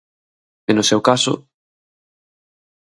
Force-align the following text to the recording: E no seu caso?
E 0.69 0.71
no 0.75 0.87
seu 0.89 0.99
caso? 1.09 1.33